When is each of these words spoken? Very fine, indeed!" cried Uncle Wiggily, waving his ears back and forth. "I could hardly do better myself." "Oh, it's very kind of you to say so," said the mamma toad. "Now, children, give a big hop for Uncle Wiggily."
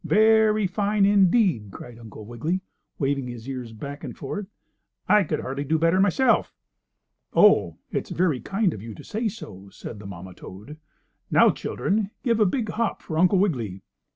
Very 0.03 0.65
fine, 0.65 1.05
indeed!" 1.05 1.69
cried 1.71 1.99
Uncle 1.99 2.25
Wiggily, 2.25 2.61
waving 2.97 3.27
his 3.27 3.47
ears 3.47 3.71
back 3.71 4.03
and 4.03 4.17
forth. 4.17 4.47
"I 5.07 5.23
could 5.23 5.41
hardly 5.41 5.63
do 5.63 5.77
better 5.77 5.99
myself." 5.99 6.55
"Oh, 7.35 7.77
it's 7.91 8.09
very 8.09 8.39
kind 8.39 8.73
of 8.73 8.81
you 8.81 8.95
to 8.95 9.03
say 9.03 9.27
so," 9.29 9.69
said 9.69 9.99
the 9.99 10.07
mamma 10.07 10.33
toad. 10.33 10.79
"Now, 11.29 11.51
children, 11.51 12.09
give 12.23 12.39
a 12.39 12.47
big 12.47 12.69
hop 12.69 13.03
for 13.03 13.15
Uncle 13.19 13.37
Wiggily." 13.37 13.83